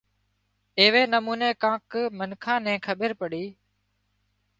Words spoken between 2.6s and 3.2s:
نين کٻير